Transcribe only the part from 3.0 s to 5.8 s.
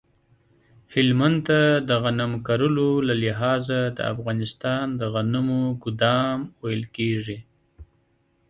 له لحاظه د افغانستان د غنمو